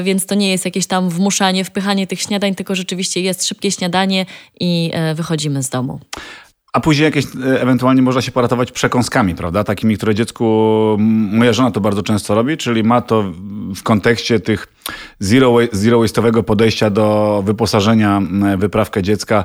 [0.00, 3.70] y, więc to nie jest jakieś tam wmuszanie, wpychanie tych śniadań, tylko rzeczywiście jest szybkie
[3.70, 4.26] śniadanie
[4.60, 6.00] i wychodzimy z domu.
[6.72, 9.64] A później jakieś e, ewentualnie można się poratować przekąskami, prawda?
[9.64, 10.44] Takimi, które dziecku,
[11.30, 13.32] moja żona to bardzo często robi, czyli ma to
[13.76, 14.66] w kontekście tych
[15.18, 18.22] zero, zero waste'owego podejścia do wyposażenia
[18.58, 19.44] wyprawkę dziecka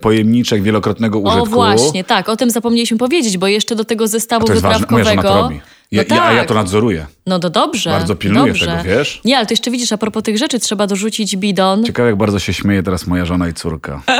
[0.00, 1.42] pojemniczek wielokrotnego użytku.
[1.42, 5.50] O właśnie, tak, o tym zapomnieliśmy powiedzieć, bo jeszcze do tego zestawu to jest wyprawkowego...
[5.90, 6.18] Ja, no tak.
[6.18, 7.06] ja, ja, to nadzoruję.
[7.26, 7.90] No to dobrze.
[7.90, 8.66] Bardzo pilnuję dobrze.
[8.66, 9.20] tego, wiesz?
[9.24, 11.84] Nie, ale to jeszcze widzisz, a propos tych rzeczy trzeba dorzucić bidon.
[11.84, 14.02] Ciekawe, jak bardzo się śmieje teraz moja żona i córka.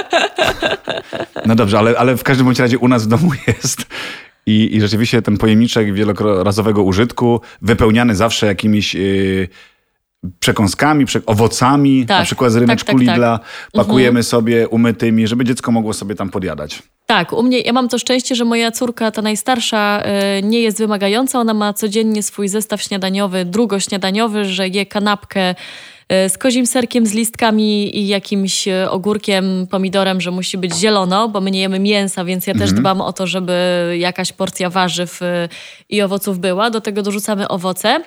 [1.47, 3.87] No dobrze, ale, ale w każdym bądź razie u nas w domu jest.
[4.47, 9.49] I, i rzeczywiście ten pojemniczek wielorazowego użytku, wypełniany zawsze jakimiś yy,
[10.40, 13.06] przekąskami, prze owocami, Tak, na przykład z tak, ryneczku tak, tak.
[13.06, 13.40] Lidla,
[13.72, 16.83] pakujemy sobie umytymi, żeby dziecko mogło sobie tam podjadać.
[17.06, 20.02] Tak, u mnie ja mam to szczęście, że moja córka, ta najstarsza,
[20.38, 21.40] y, nie jest wymagająca.
[21.40, 27.12] Ona ma codziennie swój zestaw śniadaniowy, drugośniadaniowy, że je kanapkę y, z kozim serkiem, z
[27.12, 32.24] listkami i jakimś y, ogórkiem, pomidorem, że musi być zielono, bo my nie jemy mięsa,
[32.24, 33.52] więc ja też dbam o to, żeby
[33.98, 35.20] jakaś porcja warzyw
[35.88, 36.70] i owoców była.
[36.70, 38.00] Do tego dorzucamy owoce.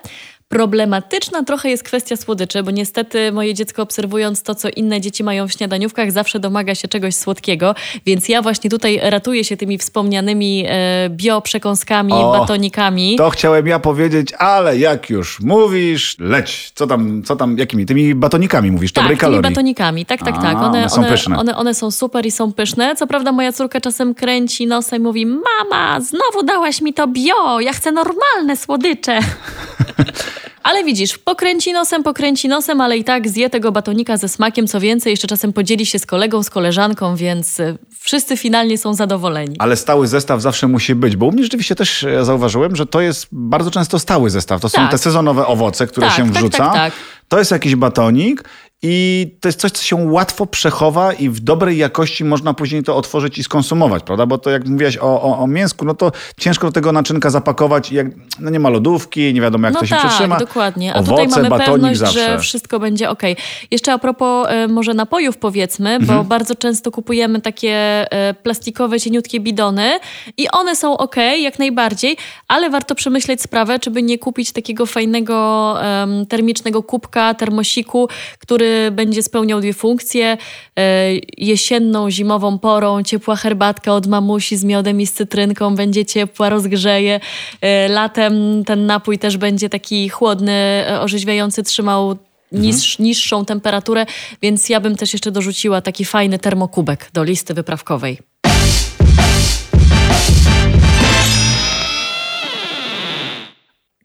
[0.54, 5.48] Problematyczna trochę jest kwestia słodyczy, bo niestety moje dziecko obserwując to, co inne dzieci mają
[5.48, 10.66] w śniadaniówkach, zawsze domaga się czegoś słodkiego, więc ja właśnie tutaj ratuję się tymi wspomnianymi
[10.68, 13.16] e, bioprzekąskami, O, batonikami.
[13.16, 16.72] To chciałem ja powiedzieć, ale jak już mówisz, leć.
[16.76, 17.86] Co tam, co tam, jakimi?
[17.86, 19.52] Tymi batonikami mówisz, Tak, dobrej tymi kalorii.
[19.52, 20.58] batonikami, tak, tak, A, tak.
[20.58, 21.38] one są pyszne.
[21.38, 22.96] One, one są super i są pyszne.
[22.96, 27.60] Co prawda moja córka czasem kręci nosem i mówi mama, znowu dałaś mi to bio,
[27.60, 29.20] ja chcę normalne słodycze.
[30.64, 34.80] Ale widzisz, pokręci nosem, pokręci nosem, ale i tak zje tego batonika ze smakiem, co
[34.80, 39.56] więcej, jeszcze czasem podzieli się z kolegą, z koleżanką, więc y, wszyscy finalnie są zadowoleni.
[39.60, 43.02] Ale stały zestaw zawsze musi być, bo u mnie rzeczywiście też e, zauważyłem, że to
[43.02, 44.62] jest bardzo często stały zestaw.
[44.62, 44.92] To są Tak.
[44.92, 46.58] te sezonowe owoce, które Tak, się tak, wrzuca.
[46.58, 46.94] tak, tak.
[47.28, 48.44] To jest jakiś batonik
[48.86, 52.96] i to jest coś, co się łatwo przechowa i w dobrej jakości można później to
[52.96, 54.26] otworzyć i skonsumować, prawda?
[54.26, 57.92] Bo to jak mówiłaś o, o, o mięsku, no to ciężko do tego naczynka zapakować
[57.92, 58.08] jak
[58.40, 60.38] no nie ma lodówki, nie wiadomo jak no to się tak, przetrzyma.
[60.40, 60.94] dokładnie.
[60.94, 62.20] A Owoce, tutaj mamy batonik pewność, zawsze.
[62.20, 63.22] że wszystko będzie ok.
[63.72, 66.18] Jeszcze a propos e, może napojów powiedzmy, Mhm.
[66.20, 67.72] bo bardzo często kupujemy takie
[68.12, 70.00] e, plastikowe, cieniutkie bidony
[70.38, 72.18] i one są ok, jak najbardziej,
[72.48, 78.73] ale warto przemyśleć sprawę, czy by nie kupić takiego fajnego em, termicznego kubka, termosiku, który
[78.92, 80.38] będzie spełniał dwie funkcje.
[80.80, 86.50] E, jesienną, zimową porą ciepła herbatka od mamusi z miodem i z cytrynką będzie ciepła,
[86.50, 87.20] rozgrzeje.
[87.62, 90.52] E, latem ten napój też będzie taki chłodny,
[90.88, 92.18] e, orzeźwiający, trzymał
[92.52, 94.06] niż, niższą temperaturę,
[94.42, 98.33] więc ja bym też jeszcze dorzuciła taki fajny termokubek do listy wyprawkowej.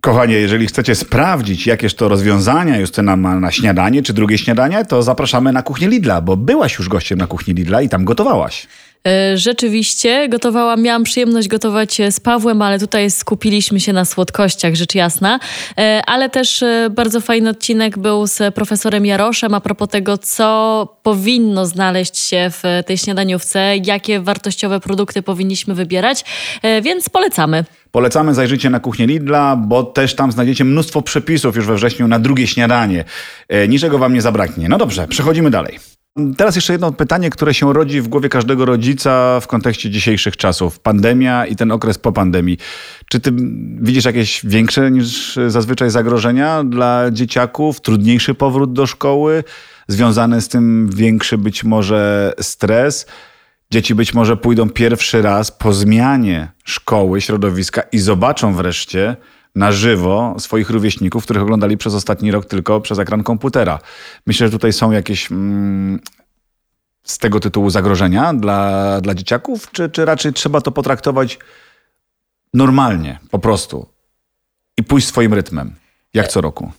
[0.00, 5.02] Kochanie, jeżeli chcecie sprawdzić, jakież to rozwiązania Justyna ma na śniadanie czy drugie śniadanie, to
[5.02, 8.66] zapraszamy na kuchnię Lidla, bo byłaś już gościem na kuchni Lidla i tam gotowałaś.
[9.06, 14.94] E, Rzeczywiście, gotowałam, miałam przyjemność gotować z Pawłem, ale tutaj skupiliśmy się na słodkościach, rzecz
[14.94, 15.40] jasna.
[15.78, 20.98] E, Ale też e, bardzo fajny odcinek był z profesorem Jaroszem a propos tego, co
[21.02, 26.24] powinno znaleźć się w tej śniadaniówce, jakie wartościowe produkty powinniśmy wybierać,
[26.82, 27.64] więc polecamy.
[27.98, 32.18] Polecamy, zajrzyjcie na kuchnię Lidla, bo też tam znajdziecie mnóstwo przepisów już we wrześniu na
[32.18, 33.04] drugie śniadanie.
[33.48, 34.68] E, niczego wam nie zabraknie.
[34.68, 35.78] No dobrze, przechodzimy dalej.
[36.36, 40.80] Teraz jeszcze jedno pytanie, które się rodzi w głowie każdego rodzica w kontekście dzisiejszych czasów.
[40.80, 42.58] Pandemia i ten okres po pandemii.
[43.08, 43.32] Czy ty
[43.80, 47.80] widzisz jakieś większe niż zazwyczaj zagrożenia dla dzieciaków?
[47.80, 49.44] Trudniejszy powrót do szkoły?
[49.88, 53.06] Związany z tym większy być może stres?
[53.70, 59.16] Dzieci być może pójdą pierwszy raz po zmianie szkoły, środowiska i zobaczą wreszcie
[59.54, 63.78] na żywo swoich rówieśników, których oglądali przez ostatni rok tylko przez ekran komputera.
[64.26, 66.00] Myślę, że tutaj są jakieś mm,
[67.02, 71.38] z tego tytułu zagrożenia dla, dla dzieciaków, czy, czy raczej trzeba to potraktować
[72.54, 73.86] normalnie, po prostu
[74.78, 75.74] i pójść swoim rytmem,
[76.14, 76.72] jak co roku?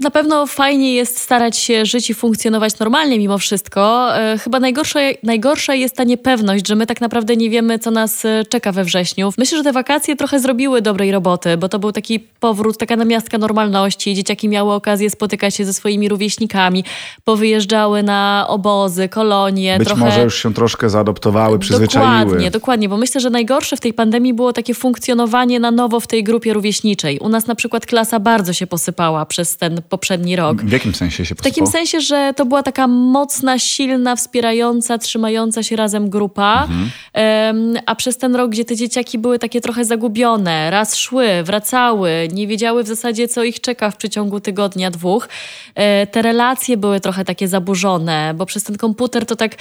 [0.00, 4.16] Na pewno fajnie jest starać się żyć i funkcjonować normalnie mimo wszystko.
[4.16, 8.24] E, Chyba najgorsza, najgorsza jest ta niepewność, że my tak naprawdę nie wiemy, co nas
[8.24, 9.32] e, czeka we wrześniu.
[9.38, 13.38] Myślę, że te wakacje trochę zrobiły dobrej roboty, bo to był taki powrót, taka namiastka
[13.38, 14.14] normalności.
[14.14, 16.84] Dzieciaki miały okazję spotykać się ze swoimi rówieśnikami,
[17.24, 19.78] powyjeżdżały na obozy, kolonie.
[19.78, 20.04] Być trochę...
[20.04, 22.24] może już się troszkę zaadoptowały, przyzwyczaiły.
[22.24, 26.06] Dokładnie, dokładnie, bo myślę, że najgorsze w tej pandemii było takie funkcjonowanie na nowo w
[26.06, 27.18] tej grupie rówieśniczej.
[27.18, 30.62] U nas na przykład klasa bardzo się posypała przez ten poprzedni rok.
[30.62, 31.70] W jakim sensie się W takim posypało?
[31.72, 36.68] sensie, że to była taka mocna, silna, wspierająca, trzymająca się razem grupa.
[37.12, 42.28] Em, a przez ten rok, gdzie te dzieciaki były takie trochę zagubione, raz szły, wracały,
[42.32, 45.28] nie wiedziały w zasadzie, co ich czeka w przeciągu tygodnia, dwóch,
[45.74, 49.52] e, te relacje były trochę takie zaburzone, bo przez ten komputer to tak,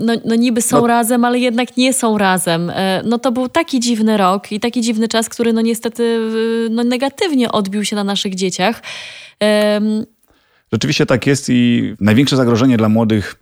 [0.00, 2.70] no, no niby są No- razem, ale jednak nie są razem.
[2.70, 6.20] E, no to był taki dziwny rok i taki dziwny czas, który no niestety
[6.70, 8.82] no, negatywnie odbił się na naszych dzieciach.
[10.72, 13.34] Rzeczywiście tak jest i największe zagrożenie dla młodych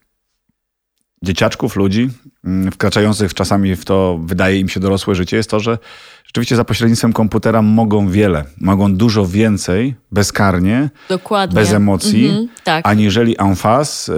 [1.22, 2.10] dzieciaczków, ludzi,
[2.44, 5.78] mm, wkraczających czasami w to, wydaje im się, dorosłe życie, jest to, że
[6.24, 11.54] rzeczywiście za pośrednictwem komputera mogą wiele, mogą dużo więcej bezkarnie, Dokładnie.
[11.54, 12.86] bez emocji, Mhm, tak.
[12.88, 14.16] aniżeli en face, y,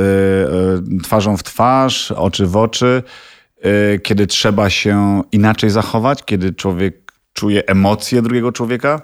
[0.98, 3.02] y, twarzą w twarz, oczy w oczy,
[3.94, 9.02] y, kiedy trzeba się inaczej zachować, kiedy człowiek czuje emocje drugiego człowieka.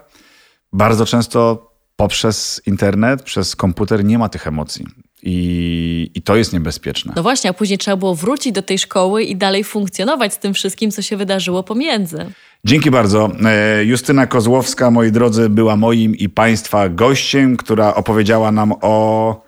[0.73, 1.72] Bardzo często
[2.03, 4.87] poprzez internet, przez komputer nie ma tych emocji.
[5.23, 7.13] I, I to jest niebezpieczne.
[7.17, 10.55] No właśnie, a później trzeba było wrócić do tej szkoły i dalej funkcjonować z tym
[10.55, 12.27] wszystkim, co się wydarzyło pomiędzy.
[12.65, 13.31] Dzięki bardzo.
[13.45, 19.45] E, Justyna Kozłowska, moi drodzy, była moim i Państwa gościem, która opowiedziała nam o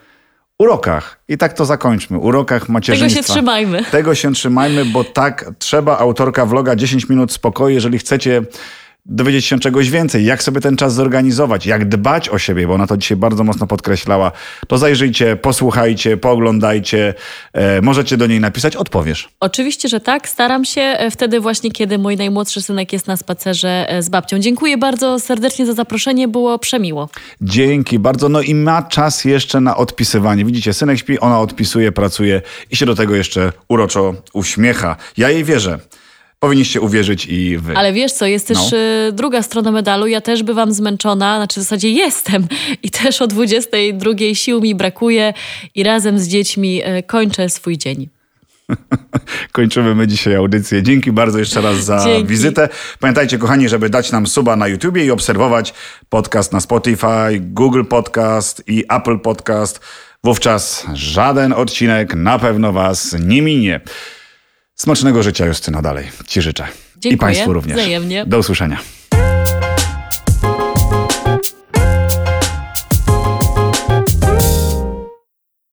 [0.59, 1.21] urokach.
[1.29, 2.19] I tak to zakończmy.
[2.19, 3.23] Urokach macierzyństwa.
[3.23, 3.85] Tego się trzymajmy.
[3.91, 5.99] Tego się trzymajmy, bo tak trzeba.
[5.99, 7.75] Autorka vloga 10 minut spokoju.
[7.75, 8.43] Jeżeli chcecie
[9.07, 12.87] dowiedzieć się czegoś więcej, jak sobie ten czas zorganizować, jak dbać o siebie, bo ona
[12.87, 14.33] to dzisiaj bardzo mocno podkreślała,
[14.69, 17.15] to zajrzyjcie, posłuchajcie, pooglądajcie,
[17.53, 19.29] e, możecie do niej napisać, odpowiesz.
[19.41, 20.29] Oczywiście, że tak.
[20.29, 24.39] Staram się e, wtedy właśnie, kiedy mój najmłodszy synek jest na spacerze e, z babcią.
[24.39, 27.09] Dziękuję bardzo serdecznie za zaproszenie, było przemiło.
[27.41, 28.29] Dzięki bardzo.
[28.29, 30.45] No i ma czas jeszcze na odpisywanie.
[30.45, 34.97] Widzicie, synek śpi, ona odpisuje, pracuje i się do tego jeszcze uroczo uśmiecha.
[35.17, 35.79] Ja jej wierzę.
[36.45, 37.77] Powinniście uwierzyć i wy.
[37.77, 38.79] Ale wiesz co, jest też No.
[39.09, 40.07] y, druga strona medalu.
[40.07, 42.47] Ja też bywam zmęczona, znaczy w zasadzie jestem
[42.83, 45.35] i też o 22 sił mi brakuje
[45.75, 48.09] i razem z dziećmi y, kończę swój dzień.
[49.53, 50.83] Kończymy my dzisiaj audycję.
[50.83, 52.27] Dzięki bardzo jeszcze raz za Dzięki.
[52.29, 52.69] wizytę.
[53.01, 55.75] Pamiętajcie, kochani, żeby dać nam suba na YouTubie i obserwować
[56.09, 59.81] podcast na Spotify, Google Podcast i Apple Podcast.
[60.25, 63.81] Wówczas żaden odcinek na pewno Was nie minie.
[64.77, 66.11] Smacznego życia, Justyno, dalej.
[66.27, 66.67] Ci życzę.
[66.97, 67.19] I Dziękuję.
[67.19, 67.77] Państwu również.
[67.79, 68.27] Wzajemnie.
[68.27, 68.79] Do usłyszenia.